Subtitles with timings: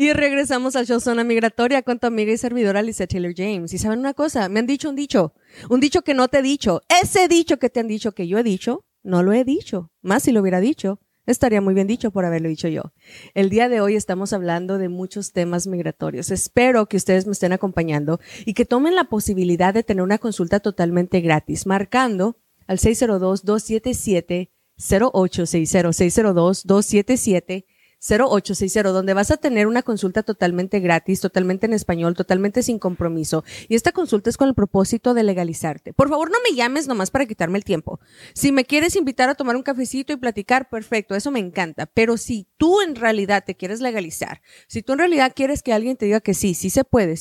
[0.00, 3.74] Y regresamos al show Zona Migratoria con tu amiga y servidora Lisa Taylor James.
[3.74, 5.34] Y saben una cosa, me han dicho un dicho,
[5.68, 6.82] un dicho que no te he dicho.
[7.02, 9.90] Ese dicho que te han dicho que yo he dicho, no lo he dicho.
[10.00, 12.92] Más si lo hubiera dicho, estaría muy bien dicho por haberlo dicho yo.
[13.34, 16.30] El día de hoy estamos hablando de muchos temas migratorios.
[16.30, 20.60] Espero que ustedes me estén acompañando y que tomen la posibilidad de tener una consulta
[20.60, 22.36] totalmente gratis, marcando
[22.68, 24.46] al 602-277-0860,
[24.78, 27.64] 602-277
[28.00, 33.44] 0860, donde vas a tener una consulta totalmente gratis, totalmente en español, totalmente sin compromiso.
[33.68, 35.92] Y esta consulta es con el propósito de legalizarte.
[35.92, 38.00] Por favor, no me llames nomás para quitarme el tiempo.
[38.34, 41.86] Si me quieres invitar a tomar un cafecito y platicar, perfecto, eso me encanta.
[41.86, 45.96] Pero si tú en realidad te quieres legalizar, si tú en realidad quieres que alguien
[45.96, 47.16] te diga que sí, sí se puede,